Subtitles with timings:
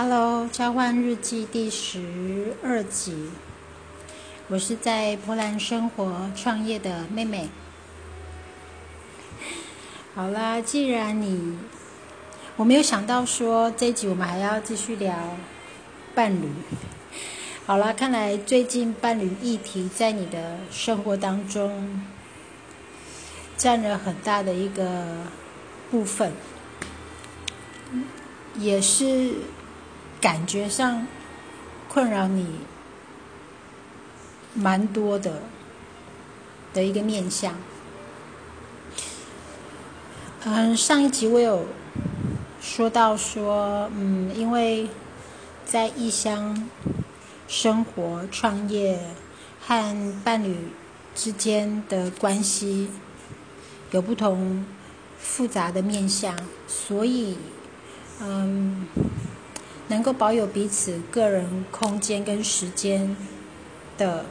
[0.00, 3.30] Hello，交换日记第十二集。
[4.46, 7.48] 我是在波兰生活创业的妹妹。
[10.14, 11.58] 好啦，既然你
[12.54, 15.36] 我没有想到说这一集我们还要继续聊
[16.14, 16.48] 伴侣。
[17.66, 22.00] 好啦，看来最近伴侣议题在你的生活当中
[23.56, 25.26] 占了很大的一个
[25.90, 26.30] 部分，
[28.54, 29.32] 也是。
[30.20, 31.06] 感觉上
[31.88, 32.46] 困扰你
[34.54, 35.42] 蛮多的
[36.74, 37.54] 的一个面相。
[40.44, 41.66] 嗯，上一集我有
[42.60, 44.88] 说到说，嗯，因为
[45.64, 46.68] 在异乡
[47.46, 48.98] 生活、创业
[49.60, 50.56] 和伴侣
[51.14, 52.90] 之间的关系
[53.90, 54.64] 有不同
[55.18, 57.36] 复杂的面相，所以，
[58.20, 58.86] 嗯。
[59.88, 63.16] 能够保有彼此个人空间跟时间
[63.96, 64.26] 的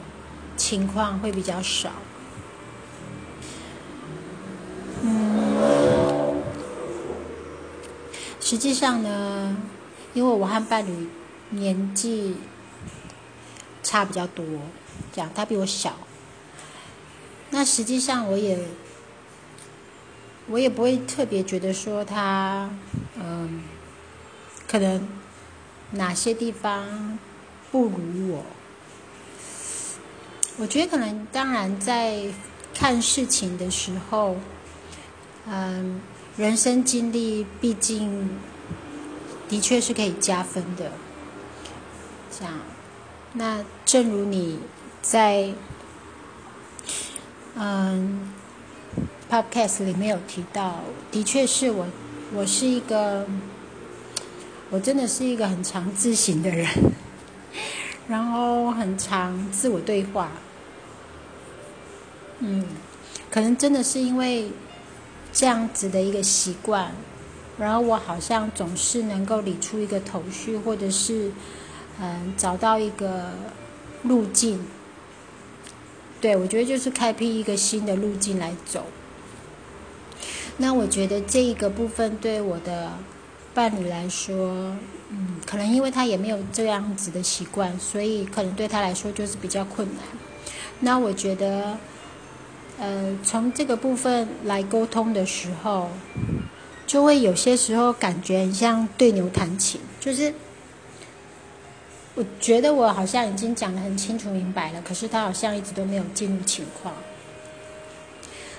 [0.55, 1.91] 情况会比较少。
[5.01, 6.41] 嗯，
[8.39, 9.57] 实际上呢，
[10.13, 11.09] 因为我和伴侣
[11.49, 12.35] 年纪
[13.81, 14.45] 差比较多，
[15.11, 15.97] 这样他比我小，
[17.49, 18.59] 那实际上我也
[20.47, 22.69] 我也不会特别觉得说他
[23.19, 23.63] 嗯
[24.67, 25.16] 可能。
[25.91, 27.17] 哪些地方
[27.71, 28.43] 不如我？
[30.57, 32.23] 我觉得可能，当然在
[32.73, 34.35] 看事情的时候，
[35.47, 36.01] 嗯，
[36.35, 38.29] 人生经历毕竟
[39.47, 40.91] 的确是可以加分的。
[42.31, 42.53] 这样，
[43.33, 44.59] 那正如你
[45.01, 45.53] 在
[47.55, 48.33] 嗯
[49.29, 51.87] podcast 里面有提到，的确是我，
[52.33, 53.25] 我是一个。
[54.69, 56.67] 我真的是一个很常自省的人，
[58.09, 60.29] 然后很常自我对话。
[62.39, 62.65] 嗯，
[63.31, 64.51] 可能真的是因为
[65.31, 66.91] 这样子的一个习惯，
[67.57, 71.31] 然后我好像总是能够理出一个头绪，或者是
[72.01, 73.31] 嗯找到一个
[74.03, 74.67] 路径。
[76.19, 78.85] 对，我觉得就是开辟一个新的路径来走。
[80.57, 82.91] 那我觉得这一个部分对我的。
[83.57, 84.77] 伴侣来说，
[85.09, 90.03] 嗯，可能因为他也没有这样子的习惯，所以可能对他来说就是比较困难。
[90.81, 91.75] 那我觉得，
[92.77, 95.89] 呃，从这个部分来沟通的时候，
[96.85, 100.31] 就会有些时候感觉很像对牛弹琴，就是
[102.13, 106.93] 我觉得我好像已经讲得很清楚明白了，可是他好像一直都没有进入情况。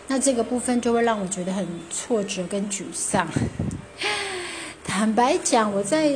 [0.09, 3.29] 那这个部分就会让我觉得很挫折跟沮丧。
[4.99, 6.13] 坦白讲，我在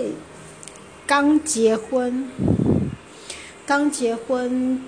[1.07, 2.29] 刚结婚、
[3.65, 4.83] 刚结婚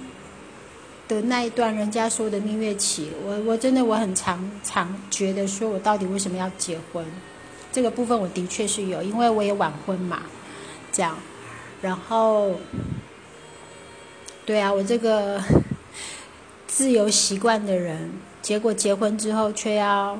[1.07, 7.07] 的那一段，人家说的蜜月期，我我真的我很常常觉得说，我到底为什么要结婚？
[7.71, 10.23] 这个部分我的确是有，因为我也晚婚嘛，
[10.91, 11.17] 这样。
[11.81, 12.57] 然后，
[14.45, 15.41] 对啊，我这个
[16.67, 18.11] 自由习惯的人，
[18.43, 20.19] 结果结婚之后却要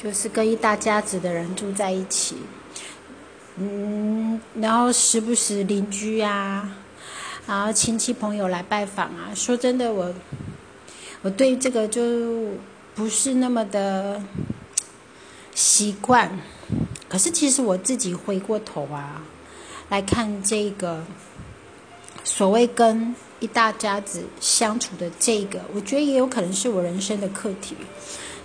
[0.00, 2.36] 就是跟一大家子的人住在一起。
[3.62, 6.76] 嗯，然后时不时邻居啊，
[7.46, 9.34] 然后亲戚朋友来拜访啊。
[9.34, 10.14] 说真的，我
[11.20, 12.52] 我对这个就
[12.94, 14.22] 不是那么的
[15.54, 16.38] 习惯。
[17.06, 19.22] 可是其实我自己回过头啊
[19.90, 21.04] 来看这个
[22.24, 27.76] 所谓跟一大家子相处的这个，我觉得也有可能是我人生的课题。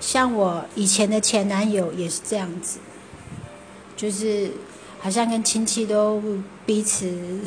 [0.01, 2.79] 像我以前的前男友也是这样子，
[3.95, 4.51] 就是。
[5.05, 6.19] 好像跟亲戚都
[6.65, 7.39] 彼此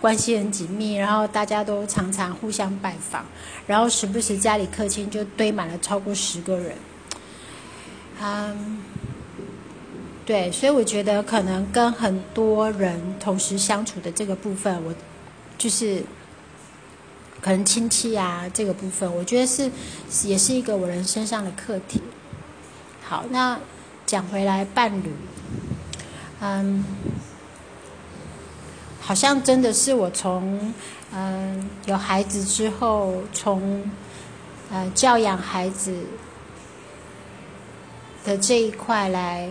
[0.00, 3.24] 关系很紧密，然后大家都常常互相拜访，
[3.66, 6.76] 然后时不时家里客厅就堆满了超过十个人。
[8.22, 8.80] 嗯，
[10.24, 14.94] 对，所以我觉得可能跟很多人同时相处的这个部分，我
[15.58, 16.00] 就是
[17.40, 19.68] 可能亲戚啊这个部分，我觉得是
[20.22, 22.00] 也是一个我人身上的课题。
[23.02, 23.58] 好，那
[24.06, 25.12] 讲回来伴侣。
[26.40, 26.84] 嗯，
[29.00, 30.74] 好像真的是我从
[31.12, 33.90] 嗯有孩子之后，从
[34.70, 36.04] 呃教养孩子
[38.24, 39.48] 的这一块来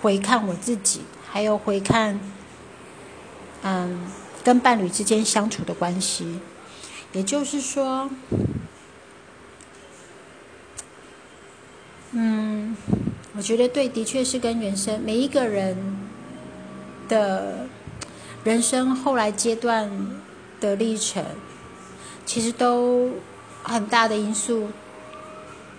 [0.00, 2.18] 回看我自己，还有回看
[3.62, 4.10] 嗯
[4.42, 6.40] 跟伴侣之间相处的关系，
[7.12, 8.10] 也就是说，
[12.12, 12.76] 嗯，
[13.36, 16.03] 我觉得对，的确是跟原生每一个人。
[17.08, 17.66] 的
[18.42, 19.90] 人生后来阶段
[20.60, 21.24] 的历程，
[22.26, 23.10] 其实都
[23.62, 24.68] 很大的因素，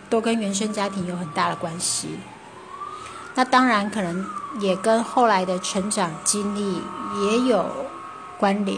[0.10, 2.20] 都跟原生家庭有很大的关系。
[3.34, 4.26] 那当然，可能
[4.60, 6.82] 也跟后来的成长经历
[7.22, 7.66] 也有
[8.38, 8.78] 关联。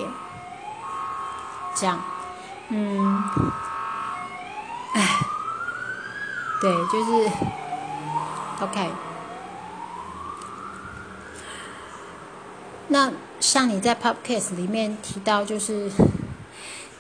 [1.75, 2.01] 这样，
[2.69, 3.23] 嗯，
[4.93, 5.19] 哎，
[6.59, 7.29] 对，就是
[8.61, 8.89] OK。
[12.89, 15.92] 那像你在 Podcast 里面提到，就是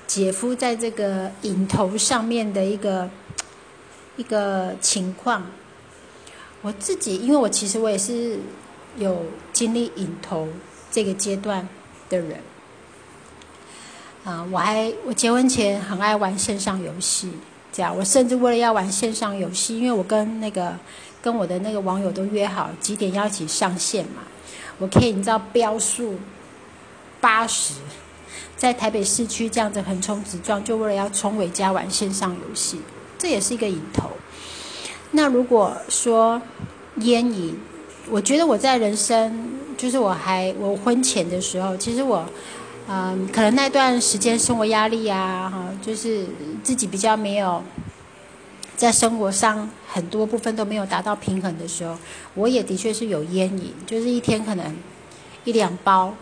[0.05, 3.09] 姐夫在这个影头上面的一个
[4.17, 5.45] 一个情况。
[6.61, 8.39] 我自己，因为我其实我也是
[8.97, 10.47] 有经历影头
[10.91, 11.67] 这个阶段
[12.09, 12.39] 的人。
[14.25, 17.31] 啊，我还我结婚前很爱玩线上游戏，
[17.71, 20.77] 这样我甚至为了要玩线上游戏，因为我跟那个
[21.21, 24.23] 跟我的那个网友都约好几点要一起上线嘛，
[24.79, 26.15] 我可以你知道标速
[27.19, 27.73] 八十，
[28.55, 32.81] 在台北市区这样子横冲直撞，就为了要冲回家玩线上游戏，
[33.17, 34.09] 这也是一个瘾头。
[35.11, 36.41] 那如果说
[36.97, 37.59] 烟瘾，
[38.09, 42.25] 我觉得我在人生就是我还我婚前的时候，其实我。
[42.89, 46.25] 嗯，可能那段时间生活压力啊，哈，就是
[46.63, 47.61] 自己比较没有
[48.77, 51.97] 在生活上很多部分都没有达到平衡的时候，
[52.35, 54.77] 我也的确是有烟瘾，就是一天可能
[55.43, 56.13] 一两包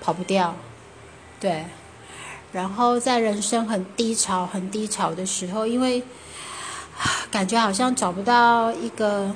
[0.00, 0.54] 跑不掉，
[1.40, 1.64] 对。
[2.52, 6.02] 然后在人生很低潮、很低潮的时候，因为
[7.32, 9.34] 感觉好像找不到一个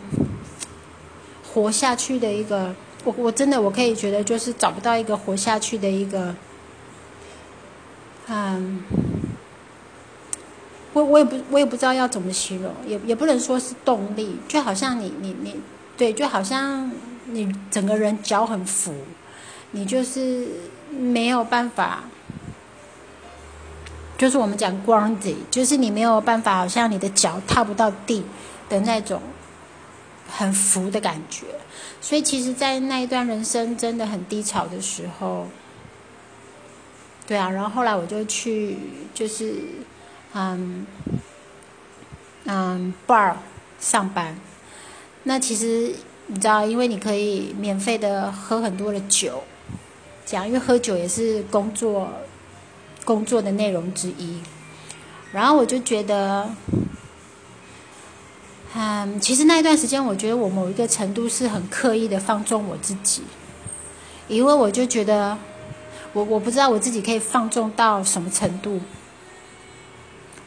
[1.52, 2.76] 活下去的一个。
[3.04, 6.34] 我我真的我可以觉得就是找不到一个活下去的一个，
[8.26, 8.82] 嗯，
[10.98, 15.54] 我我也不我也不知道要怎么形容，也也不能说是动力，就好像你你你
[15.96, 16.90] 对，就好像
[17.26, 18.94] 你整个人脚很浮，
[19.70, 20.48] 你就是
[20.90, 22.04] 没有办法，
[24.16, 28.24] 就是我们讲 grounded，就是你没有办法，好像你的脚踏不到地
[28.68, 29.20] 的那种
[30.28, 31.46] 很浮的感觉。
[32.00, 35.48] 所以，其实，在那一段人生真的很低潮的时候，
[37.26, 38.78] 对啊，然后后来我就去，
[39.12, 39.54] 就是，
[40.34, 40.86] 嗯，
[42.44, 43.34] 嗯，bar
[43.80, 44.38] 上班。
[45.24, 45.94] 那其实
[46.26, 49.42] 你知道，因为你可以免费的喝很多的酒，
[50.24, 52.08] 这样，因为喝酒也是工作
[53.04, 54.40] 工作的内容之一。
[55.32, 56.48] 然后我就觉得。
[58.74, 63.22] 嗯，其实那一段时间，我觉得我某一个程度是很刻意的放纵我自己，
[64.28, 65.36] 因为我就觉得，
[66.12, 68.78] 我我不知道我自己可以放纵到什么程度。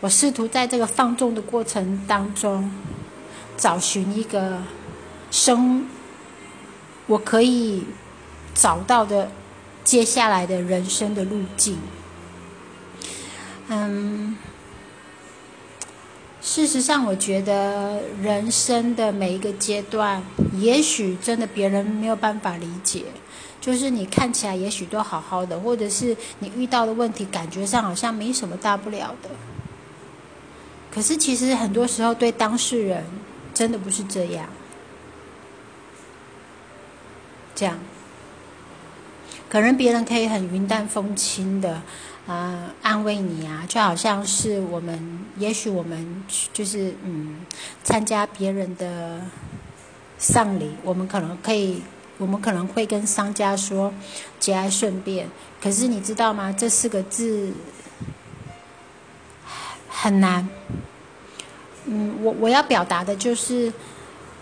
[0.01, 2.69] 我试图在这个放纵的过程当中，
[3.55, 4.57] 找寻一个
[5.31, 5.87] 生，
[7.07, 7.85] 我可以
[8.53, 9.31] 找到的
[9.83, 11.77] 接下来的人生的路径。
[13.69, 14.35] 嗯。
[16.43, 20.23] 事实上，我觉得人生的每一个阶段，
[20.55, 23.03] 也许真的别人没有办法理解。
[23.61, 29.29] 就是你看起来也许都好好的，或者是你遇到的问题，感觉上好像没什么大不了的。
[30.93, 33.03] 可是其实很多时候，对当事人
[33.53, 34.47] 真的不是这样。
[37.55, 37.79] 这样，
[39.49, 41.81] 可能别人可以很云淡风轻的。
[42.27, 47.43] 啊，安慰你啊，就好像是我们，也许我们就是嗯，
[47.83, 49.19] 参加别人的
[50.19, 51.81] 丧礼，我们可能可以，
[52.19, 53.91] 我们可能会跟商家说
[54.39, 55.27] 节哀顺变。
[55.59, 56.51] 可是你知道吗？
[56.51, 57.51] 这四个字
[59.91, 60.49] 很难。
[61.85, 63.71] 嗯，我我要表达的就是，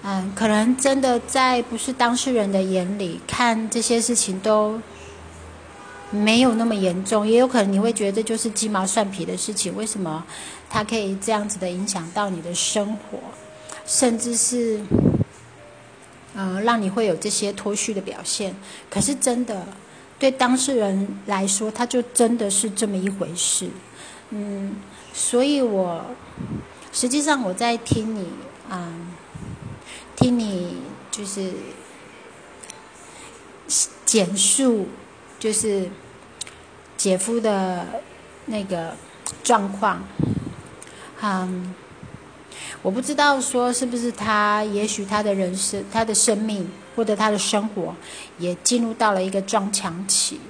[0.03, 4.79] 嗯，可能真的在不是当事人的眼里看这些事情都。
[6.12, 9.75] 没有那么严重，也有可能你会觉得这就是鸡毛蒜皮的事情。
[9.75, 10.25] 为什么
[10.68, 13.20] 它可以这样子的影响到你的生活，
[13.86, 14.82] 甚至是，
[16.34, 18.56] 呃，让你会有这些脱序的表现？
[18.89, 19.68] 可是真的，
[20.18, 23.70] 对当事人来说，他就真的是这么一回事。
[24.29, 24.75] 嗯，
[25.13, 26.05] 所以我
[26.91, 28.27] 实际上我在听你
[28.69, 28.93] 啊，
[30.15, 30.77] 听你
[31.12, 31.53] 就是
[34.05, 34.88] 简述。
[35.39, 35.89] 就是
[36.98, 37.86] 姐夫的
[38.48, 38.93] 那个
[39.41, 40.03] 状况，
[41.21, 41.74] 嗯，
[42.81, 47.95] 我不知道说是不是他，也许他的人生、他的生命或者他的生活
[48.38, 50.41] 也进入到了一个撞墙期，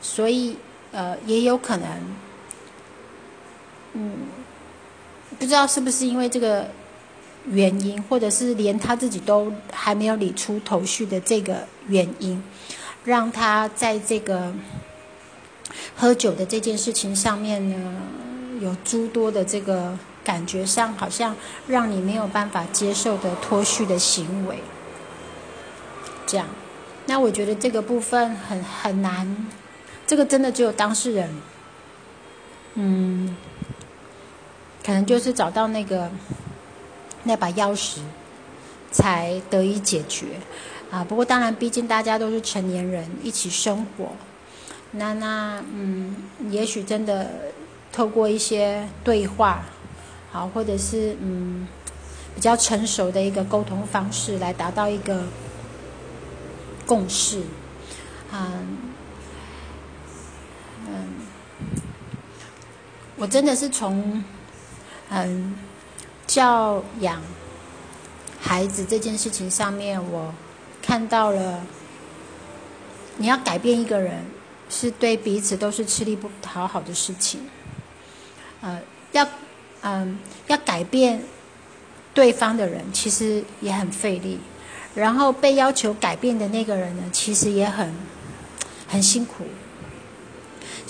[0.00, 0.56] 所以
[0.92, 1.88] 呃，也有可能，
[3.94, 4.12] 嗯，
[5.38, 6.68] 不知道是不是因为这个
[7.46, 12.42] 原因，或者是连他自己都还没有理出头绪的这个原因。
[13.02, 14.52] 让他在这个
[15.96, 17.94] 喝酒的这件事情上面呢，
[18.60, 21.34] 有诸多的这个感觉上，好像
[21.66, 24.58] 让你没有办法接受的脱序的行为。
[26.26, 26.46] 这样，
[27.06, 29.48] 那我觉得这个部分很很难，
[30.06, 31.34] 这个真的只有当事人，
[32.74, 33.34] 嗯，
[34.90, 36.10] 可能就是找到那个
[37.22, 38.00] 那把钥匙，
[38.90, 40.26] 才得以解决
[40.90, 41.04] 啊。
[41.04, 44.08] 不过当然，毕竟大家都是成年人，一起生活，
[44.90, 46.16] 那那嗯，
[46.48, 47.30] 也许真的
[47.92, 49.62] 透过一些对话，
[50.32, 51.68] 好，或者是嗯
[52.34, 55.22] 比较成熟的一个沟通方式，来达到一个。
[56.84, 57.42] 共识，
[58.32, 58.66] 嗯
[60.88, 61.08] 嗯，
[63.16, 64.24] 我真的是从
[65.10, 65.54] 嗯
[66.26, 67.20] 教养
[68.40, 70.32] 孩子这件事情上面，我
[70.80, 71.60] 看到了，
[73.16, 74.24] 你要改变一个人，
[74.68, 77.40] 是对彼此都是吃力不讨好的事情，
[78.60, 78.80] 呃，
[79.12, 79.26] 要
[79.82, 81.20] 嗯要改变
[82.14, 84.38] 对方的人，其实也很费力。
[84.94, 87.94] 然后被要求改变的那个人呢，其实也很
[88.88, 89.44] 很辛苦。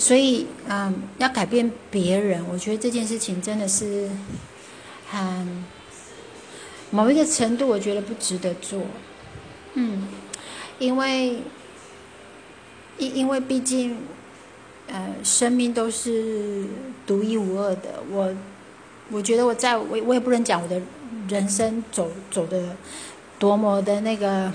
[0.01, 4.09] 所以，嗯，要改变别人，我觉得这件事情真的是
[5.11, 5.63] 很
[6.89, 8.81] 某一个程度，我觉得不值得做。
[9.75, 10.07] 嗯，
[10.79, 11.43] 因为
[12.97, 13.99] 因因为毕竟，
[14.87, 16.65] 呃，生命都是
[17.05, 18.01] 独一无二的。
[18.09, 18.35] 我
[19.11, 20.81] 我觉得我在我我也不能讲我的
[21.29, 22.75] 人生走走的。
[23.39, 24.51] 多么的那个，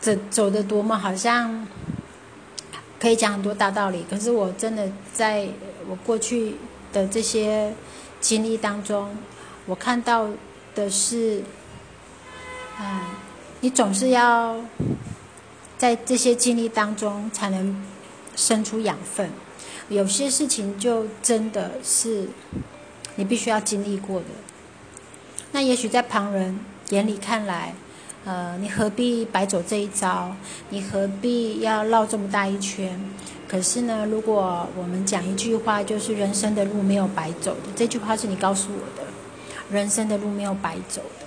[0.00, 1.64] 走走的多么好像
[3.04, 5.46] 可以讲很多大道理，可是我真的在
[5.86, 6.54] 我过去
[6.90, 7.74] 的这些
[8.18, 9.14] 经历当中，
[9.66, 10.26] 我看到
[10.74, 11.42] 的是，
[12.80, 13.00] 嗯，
[13.60, 14.56] 你总是要
[15.76, 17.84] 在这些经历当中才能
[18.34, 19.30] 生出养分，
[19.90, 22.26] 有些事情就真的是
[23.16, 24.26] 你必须要经历过的，
[25.52, 26.58] 那也许在旁人。
[26.90, 27.74] 眼里看来，
[28.24, 30.34] 呃，你何必白走这一招？
[30.70, 32.98] 你何必要绕这么大一圈？
[33.46, 39.06] 可是呢，如果我们讲一句话，就是人生的路没有白走的，这句话是你告诉我的，
[39.70, 41.26] 人生的路没有白走的。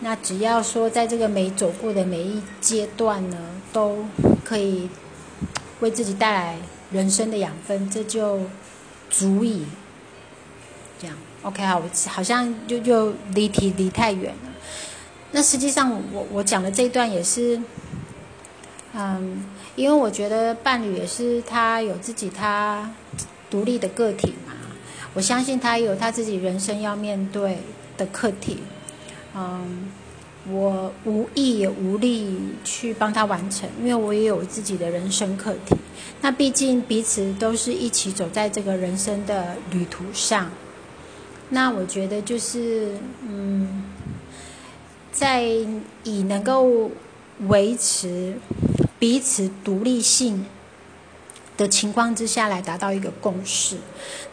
[0.00, 3.38] 那只要说，在这个每走过的每一阶段呢，
[3.72, 4.04] 都
[4.44, 4.90] 可以
[5.78, 6.56] 为自己带来
[6.90, 8.40] 人生的养分，这就
[9.08, 9.64] 足以
[11.00, 11.16] 这样。
[11.42, 14.51] OK 好，我好像就就离题离太远了。
[15.32, 17.60] 那实际上，我我讲的这一段也是，
[18.94, 22.90] 嗯，因为我觉得伴侣也是他有自己他
[23.50, 24.52] 独立的个体嘛。
[25.14, 27.58] 我相信他有他自己人生要面对
[27.96, 28.58] 的课题，
[29.34, 29.90] 嗯，
[30.50, 35.76] 我无意也无力去帮他完成，因为我也有自己的人生课题。
[36.20, 40.50] 那毕竟彼此都是一起走在这个人生的旅途上。
[41.50, 42.96] 那我觉得就是，
[43.28, 43.84] 嗯，
[45.22, 45.44] 在
[46.02, 46.90] 以能够
[47.46, 48.36] 维持
[48.98, 50.44] 彼此独立性
[51.56, 53.78] 的情况之下来达到一个共识。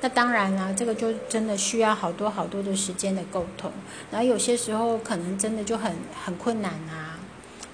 [0.01, 3.71] 那当然啦，这个就真的需要好多好多的时间的沟通，
[4.09, 7.19] 然后有些时候可能真的就很很困难啊，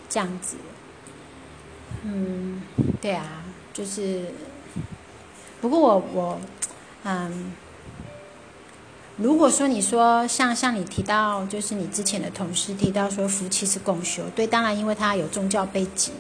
[0.10, 0.57] 这样子。
[2.03, 2.62] 嗯，
[3.00, 4.25] 对啊，就是，
[5.62, 6.41] 不过我我，
[7.05, 7.53] 嗯。
[9.17, 16.13] 如果说你说像像你提到，就是你之前的同事提到说夫妻是共修，对，当然因为他有宗教背景，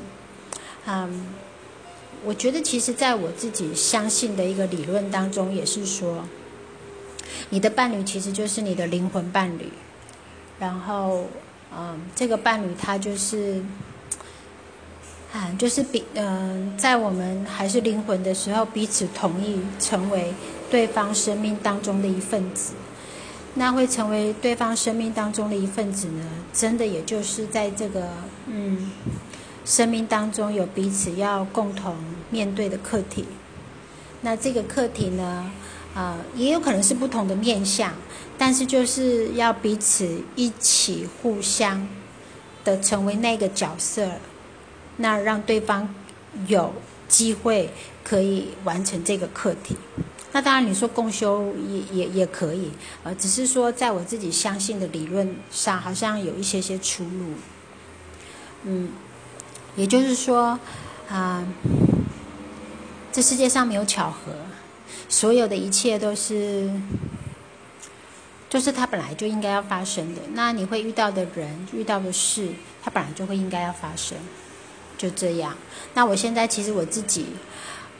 [0.85, 1.25] 嗯，
[2.23, 6.23] 我觉得其实在我自己相信的一个理论当中，也是说，
[7.49, 9.69] 你的伴侣其实就是你的灵魂伴侣，
[10.57, 11.25] 然后，
[11.77, 13.61] 嗯，这个伴侣他就是，
[15.33, 20.33] 啊，就是比嗯，在我们还是灵魂的时候，彼此同意成为
[20.71, 22.71] 对方生命当中的一份子。
[23.57, 26.25] 那会成为对方生命当中的一份子呢？
[26.53, 28.09] 真的，也就是在这个
[28.47, 28.91] 嗯
[29.63, 31.95] 生命当中有彼此要共同
[32.29, 33.25] 面对的课题。
[34.21, 35.49] 那这个课题呢，
[35.93, 37.93] 啊，也有可能是不同的面相，
[38.37, 41.87] 但是就是要彼此一起互相
[42.65, 44.09] 的成为那个角色，
[44.97, 45.95] 那让对方
[46.47, 46.73] 有
[47.07, 47.69] 机会
[48.03, 49.77] 可以完成这个课题。
[50.35, 52.69] 那当然，你说共修也也也可以，
[53.03, 57.35] 呃，只是说在我自己相信的理论上，好像有一些些出入。
[58.63, 58.89] 嗯，
[59.77, 60.59] 也就是说，
[61.07, 61.41] 啊，
[63.13, 64.33] 这世界上没有巧合，
[65.07, 66.69] 所有的一切都是，
[68.49, 70.21] 就是它本来就应该要发生的。
[70.33, 72.49] 那你会遇到的人、遇到的事，
[72.83, 74.17] 它本来就会应该要发生，
[74.97, 75.55] 就这样。
[75.93, 77.27] 那我现在其实我自己，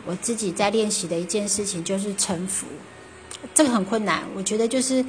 [0.06, 2.68] 我自己在练习的一件事情就是臣服，
[3.54, 4.24] 这个很困难。
[4.36, 5.04] 我觉得就是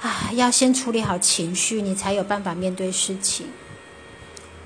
[0.00, 3.46] 啊，要先处理好情绪，你才有办法面对事情。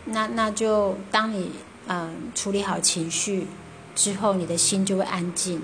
[0.07, 1.51] 那那就当你
[1.89, 3.47] 嗯处理好情绪
[3.95, 5.63] 之后，你的心就会安静。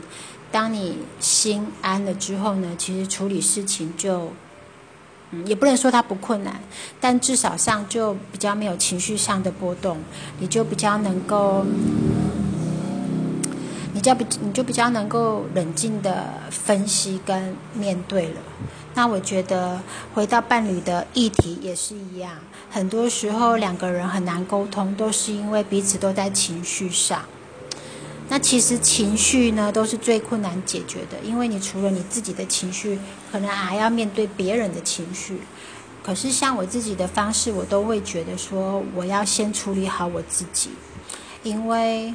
[0.50, 4.32] 当你心安了之后呢，其实处理事情就，
[5.30, 6.60] 嗯，也不能说它不困难，
[7.00, 9.98] 但至少上就比较没有情绪上的波动，
[10.40, 11.64] 你就比较能够，
[13.92, 18.40] 你就比你就比较能够冷静的分析跟面对了。
[18.94, 19.80] 那我觉得
[20.14, 22.32] 回到伴侣的议题也是一样，
[22.70, 27.22] 很多时候两个人很难沟通，都是因为彼此都在情绪上。
[28.28, 32.98] 那其实情绪呢，都是最困难解决的，因为你除了你自己的情绪，
[33.32, 35.40] 可能还要面对别人的情绪。
[36.04, 40.70] 可是像我自己的方式，我都会觉得说，我要先处理好我自己，
[41.42, 42.14] 因为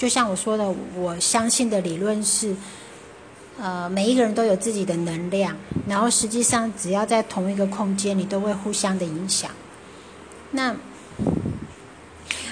[0.00, 0.64] 就像我说的，
[0.96, 2.56] 我相信的理论是，
[3.58, 5.54] 呃，每一个人都有自己的能量，
[5.86, 9.50] 然后实际上只要在同一个空间，你都会互相的影响。
[10.52, 10.74] 那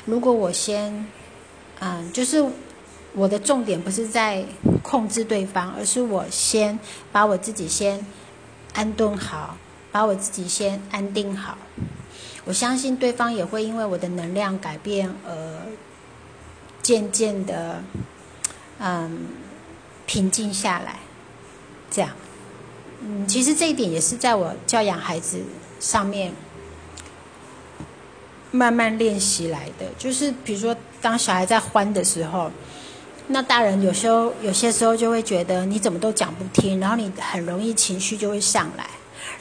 [0.04, 1.06] 如果我先，
[1.80, 2.44] 嗯，就是。
[3.14, 4.44] 我的重点不是在
[4.82, 6.78] 控制对方，而是我先
[7.10, 8.06] 把我自己先
[8.74, 9.56] 安顿好，
[9.90, 11.56] 把我自己先安定好。
[12.44, 15.32] 我相信对方也会因为我的能量改变而
[16.88, 17.82] 渐渐的，
[18.78, 19.26] 嗯，
[20.06, 20.96] 平静下来。
[21.90, 22.10] 这样，
[23.02, 25.38] 嗯，其实这一点也是在我教养孩子
[25.78, 26.32] 上面
[28.50, 29.84] 慢慢练习来的。
[29.98, 32.50] 就是比如说，当小孩在欢的时候。
[33.30, 38.86] 那大人有时候有些时候就会觉得你怎么都讲不听，然后你很容易情绪就会上来，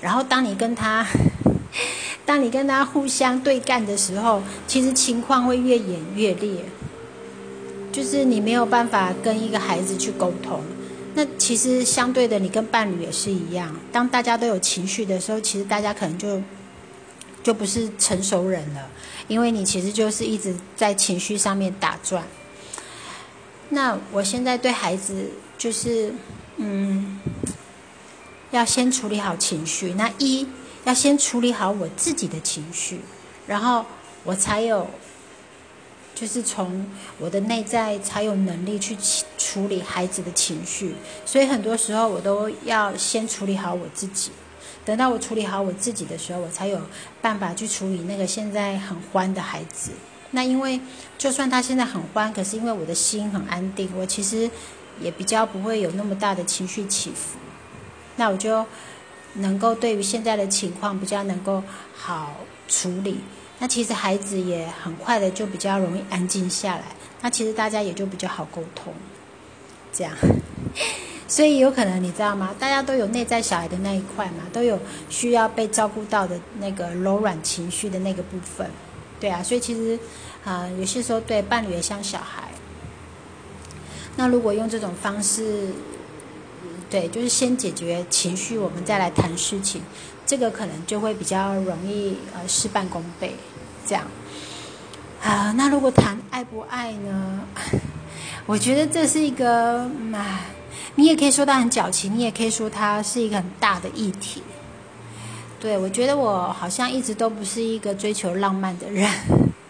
[0.01, 1.08] 然后当你跟他，
[2.27, 6.65] 当你跟他互相对干的时候，其实情况会越演越烈，
[7.97, 10.62] 就是你没有办法跟一个孩子去沟通。
[11.15, 16.39] 那其实相对的，你跟伴侣也是一样，当大家都有情绪的时候，其实大家可能就
[17.41, 18.88] 就不是成熟人了，
[19.27, 22.23] 因为你其实就是一直在情绪上面打转。
[23.69, 26.13] 那我现在对孩子就是，
[26.57, 27.19] 嗯，
[28.51, 29.93] 要先处理好情绪。
[29.93, 30.47] 那一
[30.83, 32.99] 要先处理好我自己的情绪，
[33.47, 33.83] 然后
[34.23, 34.88] 我才有，
[36.19, 36.84] 就是从
[37.19, 38.97] 我的内在才有能力去
[39.38, 40.95] 处理孩子的情绪。
[41.27, 44.32] 所以很多时候我都要先处理好我自己，
[44.84, 46.82] 等到我处理好我自己的时候，我才有
[47.21, 49.91] 办法去处理那个现在很欢的孩子。
[50.32, 50.82] 那因为，
[51.19, 54.49] 就算他现在很欢，可是因为我的心很安定，我其实
[54.99, 57.38] 也比较不会有那么大的情绪起伏。
[58.15, 58.65] 那我就
[59.36, 61.63] 能够对于现在的情况比较能够
[61.95, 63.19] 好处理。
[63.60, 66.84] 那其实孩子也很快的就比较容易安静下来。
[67.22, 68.93] 那其实大家也就比较好沟通，
[69.91, 70.13] 这样。
[71.28, 72.56] 所以有可能你知道吗？
[72.58, 78.70] 大家都有内在小孩的那一块嘛，都有需要被照顾到的那个柔软情绪的那个部分。
[79.20, 80.00] 对啊，所以其实，
[80.46, 82.43] 啊，有些时候对伴侣也像小孩。
[84.15, 85.74] 那如果用这种方式，
[86.89, 89.82] 对，就是先解决情绪，我们再来谈事情，
[90.26, 93.36] 这个可能就会比较容易呃事半功倍。
[93.86, 94.06] 这样，
[95.21, 97.41] 啊，那如果谈爱不爱呢？
[98.45, 100.45] 我觉得这是一个，啊，
[100.95, 104.41] 你也可以说它很矫情，你也可以说它是一个很大的议题。
[105.60, 109.12] 对，我觉得我好像一直都不是一个追求浪漫的人，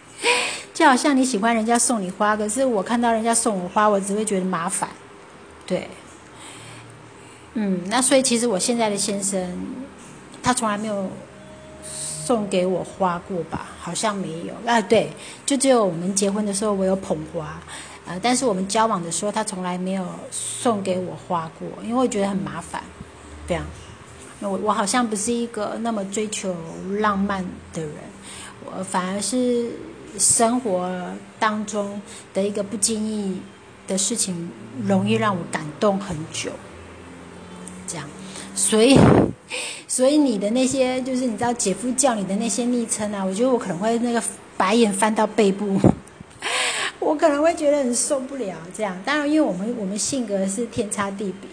[0.74, 4.88] 就好像你喜欢人家送你花，可是我看到人家送我花，我只会觉得麻烦。
[5.66, 5.88] 对，
[7.60, 9.36] 嗯，那所以其实我现在的先生，
[10.40, 11.10] 他从来没有
[11.82, 13.66] 送给我花过吧？
[13.80, 14.54] 好像没有。
[14.64, 15.10] 啊，对，
[15.44, 17.60] 就只有我们结婚的时候我有捧花，
[18.06, 22.80] 啊，但是我们交往的时候他从来没有送给我花过，因为我觉得很麻烦，
[23.48, 23.64] 这样。
[24.40, 26.54] 我我好像不是一个那么追求
[27.00, 27.92] 浪漫的人，
[28.66, 29.68] 我反而是
[30.16, 30.88] 生活
[31.40, 32.00] 当中
[32.32, 33.40] 的一个不经意
[33.88, 34.48] 的事情，
[34.86, 36.52] 容易让我感动很久。
[37.88, 38.06] 这样，
[38.54, 38.98] 所以
[39.88, 44.22] 所以你的那些就是你知道姐夫叫你的那些昵称啊，我觉得我可能会那个
[44.56, 45.80] 白眼翻到背部，
[47.00, 48.54] 我可能会觉得很受不了。
[48.76, 51.48] 这样，当然因为我们我们性格是天差地别。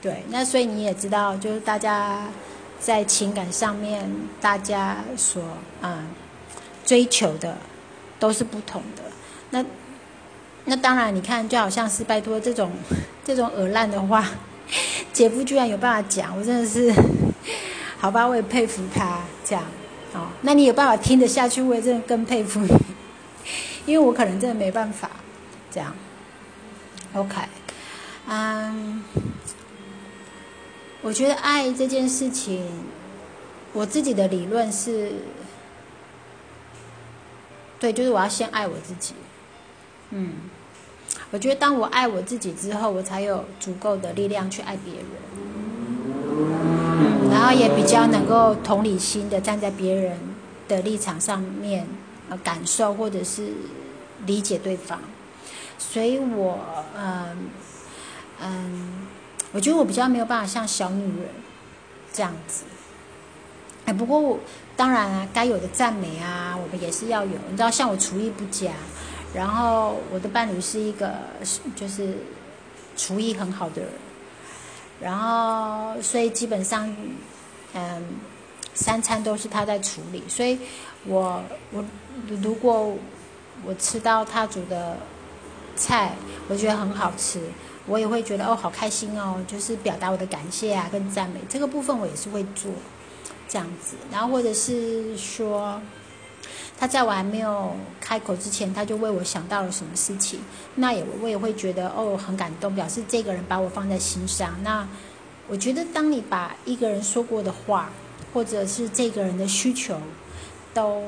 [0.00, 2.28] 对，那所以你也知道，就是大家
[2.78, 4.08] 在情感上面，
[4.40, 5.42] 大家所
[5.80, 6.04] 啊
[6.86, 7.56] 追求的
[8.20, 9.02] 都是不同的。
[9.50, 9.64] 那
[10.66, 12.70] 那当然，你看，就好像是拜托这种
[13.24, 14.24] 这种耳烂的话，
[15.12, 16.92] 姐夫居然有办法讲，我真的是
[17.98, 19.64] 好吧，我也佩服他这样。
[20.14, 22.68] 哦，那你有办法听得下去，我也真的更佩服你，
[23.86, 25.10] 因为我可能真的没办法
[25.70, 25.94] 这样。
[27.14, 27.36] OK，
[28.26, 29.02] 嗯，
[31.02, 32.70] 我觉得爱这件事情，
[33.72, 35.12] 我自己的理论是，
[37.80, 39.14] 对，就是我要先爱我自己。
[40.10, 40.32] 嗯，
[41.30, 45.04] 我觉得当我爱我自己之后，我才有足够的力量去爱别人。
[47.30, 50.18] 然后也比较能够同理心的站在别人
[50.66, 51.86] 的立场上面，
[52.30, 53.48] 呃，感受或者是
[54.26, 54.98] 理解对方。
[55.78, 56.58] 所以我，
[56.96, 57.48] 嗯，
[58.42, 59.06] 嗯，
[59.52, 61.28] 我觉得我比较没有办法像小女人
[62.12, 62.64] 这样子。
[63.84, 64.38] 哎，不过我
[64.76, 67.32] 当然啊，该有的赞美啊，我们也是要有。
[67.50, 68.72] 你知道，像我厨艺不佳，
[69.34, 71.14] 然后我的伴侣是一个
[71.76, 72.18] 就是
[72.96, 73.90] 厨艺很好的人，
[75.00, 76.94] 然后所以基本上，
[77.74, 78.04] 嗯，
[78.74, 80.22] 三餐都是他在处理。
[80.28, 80.58] 所以
[81.04, 81.84] 我我
[82.42, 82.96] 如果
[83.64, 84.96] 我吃到他煮的。
[85.80, 86.10] 菜
[86.48, 87.40] 我觉得很好吃，
[87.86, 92.72] 我也会觉得哦好开心哦，就是表达我的感谢啊跟赞美这个部分我也是会做
[93.48, 95.80] 这样子，然后或者是说
[96.78, 100.40] 他在我还没有开口之前，他就为我想到了什么事情，
[100.76, 104.62] 那也我也会觉得哦很感动，表示这个人把我放在心上。
[104.62, 104.86] 那
[105.48, 107.90] 我觉得当你把一个人说过的话，
[108.32, 110.00] 或者是这个人的需求
[110.72, 111.02] 都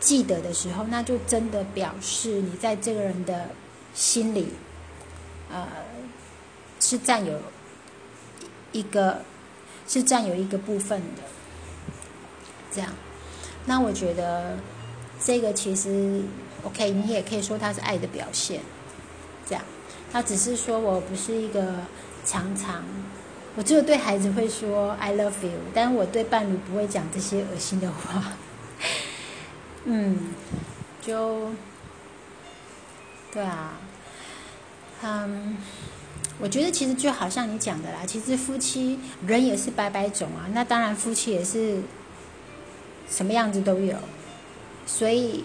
[0.00, 3.48] 记得的时候，那就真的表示你在这个人的。
[3.94, 4.50] 心里，
[5.50, 5.66] 呃，
[6.78, 7.40] 是占有
[8.70, 9.22] 一个，
[9.88, 11.22] 是占有一个部分的，
[12.70, 12.92] 这样。
[13.64, 14.56] 那我觉得
[15.24, 16.22] 这个其实
[16.62, 18.60] ，OK，你也可以说它是爱的表现，
[19.46, 19.62] 这样。
[20.12, 21.74] 他只是说我不是一个
[22.24, 22.84] 常常，
[23.56, 28.32] 我只有对孩子会说 I love you，但是我对伴侣不会讲这些恶心的话。
[29.84, 30.30] 嗯，
[31.00, 31.50] 就。
[33.30, 33.78] 对啊，
[35.02, 35.58] 嗯，
[36.40, 41.82] 我觉得其实就好像你讲的啦，其实夫妻人也是百百种啊，那当然夫妻也是
[43.10, 43.94] 什么样子都有，
[44.88, 45.44] 所以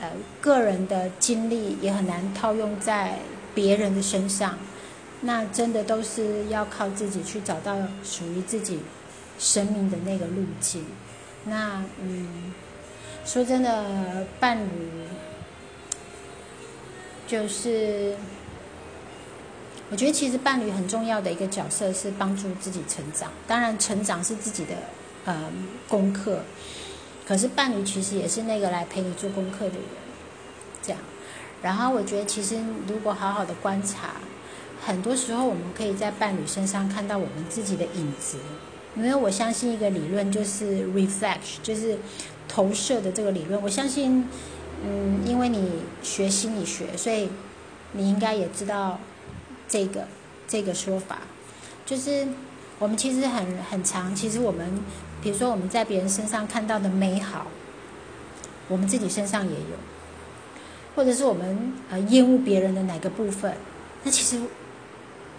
[0.00, 3.20] 呃，个人的经历也很难套用在
[3.54, 4.58] 别人的身上，
[5.20, 8.80] 那真的都是要靠自己去找到属于自己
[9.38, 10.84] 生命的那个路径。
[11.44, 12.52] 那嗯，
[13.24, 14.68] 说真的，伴侣。
[17.24, 18.14] 就是，
[19.90, 23.32] 我觉得其实伴侣很重要的一个角色是帮助自己成长。
[23.46, 24.74] 当然，成长是自己的
[25.24, 25.50] 呃
[25.88, 26.40] 功课，
[27.32, 29.84] 可是伴侣其实也是那个来陪你做功课的人。
[30.82, 31.00] 这样，
[31.62, 34.16] 然后我觉得其实如果好好的观察，
[34.84, 38.36] 很多时候我们可以在伴侣身上看到我们自己的影子。
[38.94, 41.96] 因为我相信一个理论就是 reflect，就是
[42.46, 43.62] 投射的这个理论。
[43.62, 44.28] 我相信。
[44.84, 47.30] 嗯，因为你学心理学，所以
[47.92, 48.98] 你应该也知道
[49.68, 50.08] 这个
[50.48, 51.20] 这个说法，
[51.86, 52.26] 就是
[52.80, 54.12] 我们其实很很长。
[54.12, 54.80] 其实我们，
[55.22, 57.46] 比如说我们在别人身上看到的美好，
[58.68, 59.76] 我们自己身上也有，
[60.96, 63.54] 或者是我们呃厌恶别人的哪个部分，
[64.02, 64.42] 那其实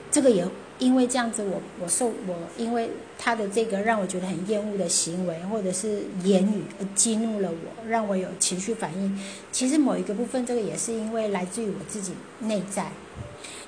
[0.10, 0.48] 这个也。
[0.80, 9.17] 因为这样子，我我受我因为他的这个让我觉得很厌恶的行为，或者是言语而激怒了我，让我有情绪反应。
[9.52, 12.91] 其实某一个部分，这个也是因为来自于我自己内在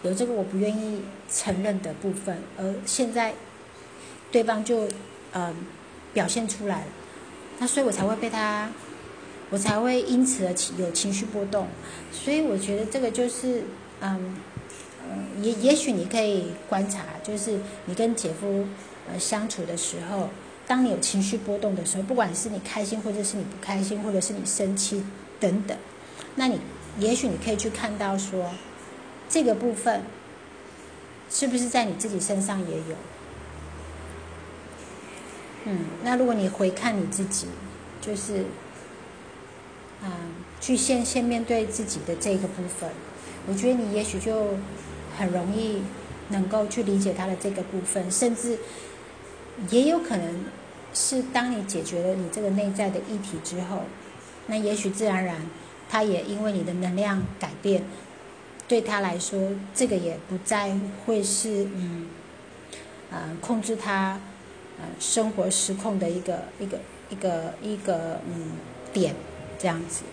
[0.01, 3.35] 有这个我不愿意承认的部分，而现在
[4.31, 4.89] 对方就
[5.33, 5.55] 嗯
[6.15, 6.87] 表现出来了，
[7.59, 8.71] 那所以我才会被他，
[9.51, 11.67] 我才会因此而有情绪波动。
[12.11, 13.65] 所以我觉得这个就是
[14.01, 14.35] 嗯。
[15.07, 18.65] 呃也也许你可以观察，就是你跟姐夫
[19.07, 20.29] 呃相处的时候，
[20.65, 25.05] 当你有情绪波动的时候，不管是你开心，或者是你不开心，或者是你生气
[25.39, 25.77] 等等，
[26.33, 26.59] 那你
[26.97, 28.49] 也许你可以去看到说，
[29.29, 30.01] 这个部分
[31.29, 32.95] 是不是在你自己身上也有？
[35.65, 37.47] 嗯，那如果你回看你自己，
[38.01, 38.45] 就是
[40.03, 40.09] 嗯，
[40.61, 42.89] 去先先面对自己的这个部分，
[43.47, 44.57] 我觉得你也许就。
[45.17, 45.81] 很容易
[46.27, 48.59] 能够去理解他的这个部分，甚至
[49.69, 50.43] 也有可能
[50.93, 53.83] 是当你解决了你这个内在的议题之后，
[54.47, 55.37] 那也许自然而然，
[55.89, 57.85] 他也因为你的能量改变，
[58.67, 62.07] 对他来说，这个也不再会是嗯，
[63.11, 64.19] 呃，控制他
[64.79, 68.51] 呃生活失控的一个一个一个一个嗯
[68.93, 69.15] 点
[69.59, 70.03] 这样子。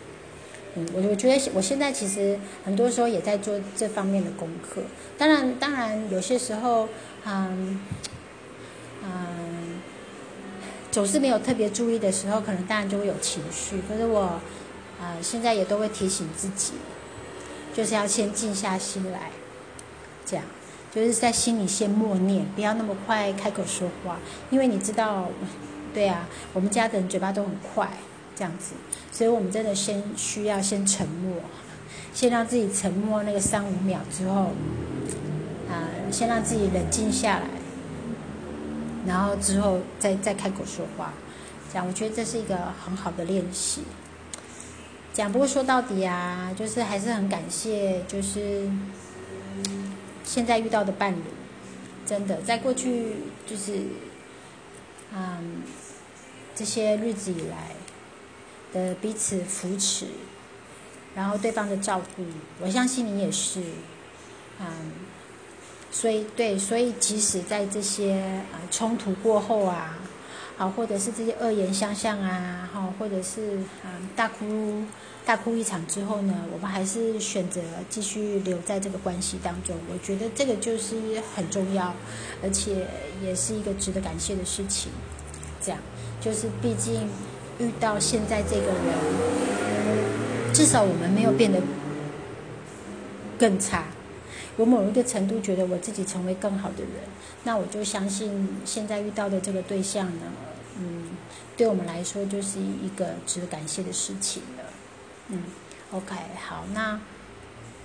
[0.74, 4.80] 嗯，我我觉得我现在其实很多时候也在做这方面的功课。
[5.18, 6.88] 当然，当然有些时候，
[7.26, 7.78] 嗯，
[9.04, 9.80] 嗯，
[10.90, 13.82] 总是没有特别注意的时候，可能当然就会有情绪。
[13.86, 14.40] 可是我，
[14.98, 16.72] 啊，现在也都会提醒自己，
[17.74, 19.30] 就是要先静下心来，
[20.24, 20.44] 这样，
[20.94, 24.18] 就是在心里先默念，不要那么快开口说话，
[24.50, 25.28] 因为你知道，
[25.94, 27.88] 对啊，我们家的人嘴巴都很快，
[28.36, 28.74] 这样子，
[29.10, 31.36] 所以我们真的先需要先沉默，
[32.12, 34.50] 先让自己沉默那个三五秒之后，
[35.70, 37.46] 啊，先让自己冷静下来。
[39.04, 41.12] 然后之后再再开口说话，
[41.72, 43.82] 这样我觉得这是一个很好的练习。
[45.12, 48.68] 讲不过说到底啊，就是还是很感谢，就是
[50.24, 51.22] 现在遇到的伴侣，
[52.06, 53.14] 真的在过去
[53.46, 53.80] 就是
[55.12, 55.62] 嗯
[56.54, 57.70] 这些日子以来
[58.72, 60.06] 的彼此扶持，
[61.14, 62.24] 然后对方的照顾，
[62.60, 63.60] 我相信你也是，
[64.60, 64.66] 嗯。
[65.94, 68.14] 所以，对，所以即使在这些
[68.50, 69.98] 啊冲突过后啊，
[70.56, 74.84] 好，或者是这些恶言相向啊，哈，或者是啊大哭
[75.24, 79.74] 大哭一场之后呢，我们还是选择继续留在这个关系当中。
[79.90, 80.96] 我觉得这个就是
[81.34, 81.94] 很重要，
[82.42, 82.86] 而且
[83.24, 84.92] 也是一个值得感谢的事情。
[85.60, 85.80] 这样，
[86.20, 87.08] 就是毕竟
[87.58, 91.60] 遇到现在这个人，至少我们没有变得
[93.38, 93.84] 更差。
[94.56, 96.90] 我某一个程度觉得我自己成为更好的人，
[97.44, 100.26] 那我就相信现在遇到的这个对象呢，
[100.78, 101.10] 嗯，
[101.56, 104.64] 对我们来说就是一个值得感谢的事情了。
[105.28, 105.44] 嗯
[105.90, 106.14] ，OK，
[106.46, 107.00] 好，那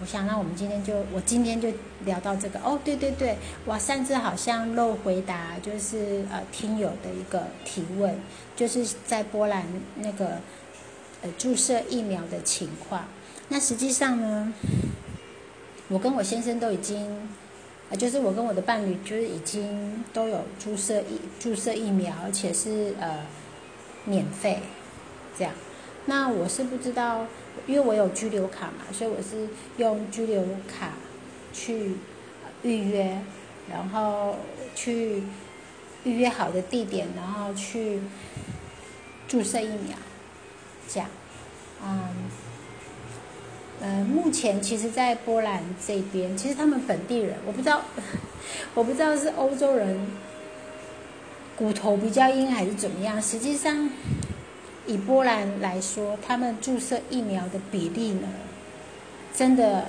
[0.01, 1.69] 我想，那我们今天就我今天就
[2.03, 2.59] 聊到这个。
[2.59, 8.19] 哦，对对对，我上次好像漏回答，就是呃听友的一个提问，
[8.55, 10.39] 就是在波兰那个
[11.21, 13.05] 呃注射疫苗的情况。
[13.47, 14.53] 那实际上呢？
[15.89, 17.29] 我跟我先生都已经，
[17.89, 23.25] 啊，就是我跟我的伴侣就是已经都有注射疫注射疫苗，而且是呃
[24.03, 24.59] 免费，
[25.37, 25.53] 这样。
[26.05, 27.25] 那我是不知道，
[27.65, 29.47] 因为我有居留卡嘛，所以我是
[29.77, 30.91] 用居留卡
[31.53, 31.93] 去
[32.63, 33.21] 预约，
[33.71, 34.35] 然后
[34.75, 35.23] 去
[36.03, 38.01] 预约好的地点，然后去
[39.27, 39.97] 注射疫苗，
[40.89, 41.09] 这样，
[41.81, 42.46] 嗯。
[43.79, 47.83] 呃，目前其实，在波兰这边，其实他们本地人，我不知道，
[48.73, 49.99] 我不知道是欧洲人
[51.55, 53.21] 骨头比较硬还是怎么样。
[53.21, 53.87] 实际上，
[54.87, 58.27] 以波兰来说，他们注射疫苗的比例呢，
[59.31, 59.85] 真的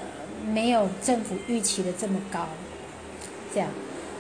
[0.47, 2.47] 没有政府预期的这么高。
[3.55, 3.71] 这样，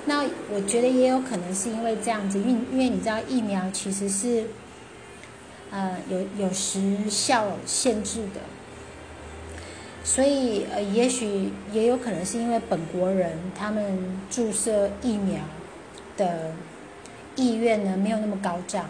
[0.07, 4.46] 那我觉得也有可能是因为这样子，因为因为你知道，疫苗其实是
[5.70, 8.40] 呃有有时效限制的。
[10.09, 15.42] 所以，呃，也许也有可能是因为本国人他们注射疫苗
[16.16, 16.53] 的
[17.37, 18.88] 意愿呢没有那么高涨，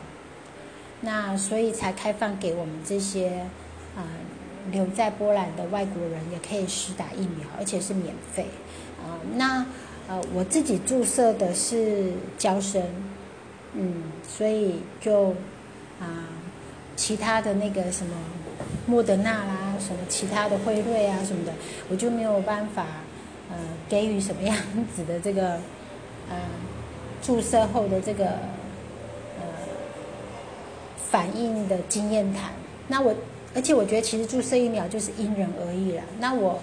[1.01, 3.45] 那所以才开放给我们这些
[3.97, 4.07] 啊
[4.71, 8.47] 留在波兰的外国人也可以施打疫苗，而且是免费
[9.03, 9.19] 啊。
[9.35, 9.67] 那
[10.07, 12.81] 呃，我自己注射的是胶生，
[13.75, 15.31] 嗯，所以就
[16.01, 16.31] 啊，
[16.95, 18.15] 其他的那个什么。
[18.87, 21.53] 莫德纳啦，什么其他的辉瑞啊什么的，
[21.91, 22.85] 我就没有办法，
[23.51, 23.57] 呃，
[23.89, 24.57] 给予什么样
[24.95, 25.61] 子的这个，
[26.31, 26.37] 呃，
[27.23, 28.25] 注射后的这个，
[29.39, 29.45] 呃，
[31.11, 32.51] 反应的经验谈。
[32.89, 33.15] 那我，
[33.55, 36.03] 而且我觉得其实注射疫苗就是因人而异了。
[36.21, 36.59] 那我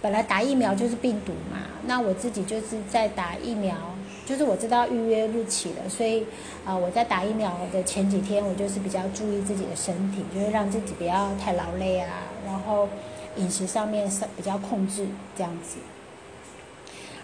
[0.00, 3.93] 本来打疫苗就是病毒嘛，那我自己就是在打疫苗。
[4.26, 6.24] 就是我知道预约日期了，所以
[6.64, 12.88] 啊，我在打疫苗的前几天，我就是比较注意自己的身体，就是让自己不要太劳累啊，然后
[13.36, 15.06] 饮食上面是比较控制
[15.36, 15.76] 这样子。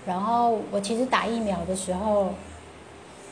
[0.05, 2.35] 然后我其实打疫苗的时候，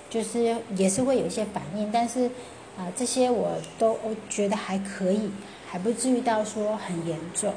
[0.08, 2.30] 就是也是会有一些反应，但是
[2.78, 3.98] 啊，这些我都
[4.30, 5.30] 觉得还可以，
[5.68, 7.52] 还不至于到说很严重。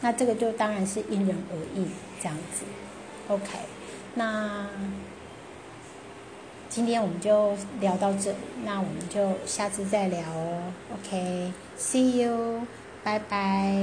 [0.00, 1.86] 那这个就当然是因人而异
[2.22, 2.64] 这样子。
[3.28, 3.44] OK，
[4.14, 4.68] 那。
[6.76, 10.60] 今天我们就聊到这，那我们就下次再聊哦。
[10.92, 12.66] OK，See you，
[13.02, 13.74] 拜拜。